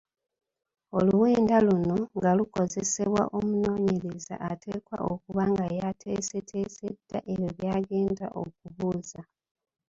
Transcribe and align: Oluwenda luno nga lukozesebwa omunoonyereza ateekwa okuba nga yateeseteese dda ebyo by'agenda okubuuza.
Oluwenda 0.97 1.55
luno 1.67 1.97
nga 2.17 2.31
lukozesebwa 2.37 3.21
omunoonyereza 3.37 4.35
ateekwa 4.51 4.97
okuba 5.11 5.43
nga 5.51 5.65
yateeseteese 5.79 6.87
dda 6.97 7.19
ebyo 7.33 7.49
by'agenda 7.57 8.25
okubuuza. 8.41 9.21